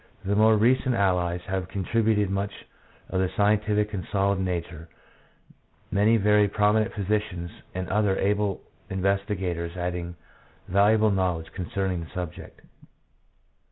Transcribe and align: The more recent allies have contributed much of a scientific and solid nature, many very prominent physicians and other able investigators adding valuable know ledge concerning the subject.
The 0.25 0.35
more 0.35 0.57
recent 0.57 0.95
allies 0.95 1.41
have 1.45 1.67
contributed 1.67 2.31
much 2.31 2.65
of 3.11 3.21
a 3.21 3.31
scientific 3.35 3.93
and 3.93 4.03
solid 4.11 4.39
nature, 4.39 4.89
many 5.91 6.17
very 6.17 6.47
prominent 6.47 6.91
physicians 6.95 7.51
and 7.75 7.87
other 7.87 8.17
able 8.17 8.63
investigators 8.89 9.77
adding 9.77 10.15
valuable 10.67 11.11
know 11.11 11.37
ledge 11.37 11.53
concerning 11.53 12.03
the 12.03 12.09
subject. 12.15 12.61